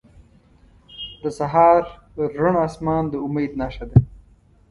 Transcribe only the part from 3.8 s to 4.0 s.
ده.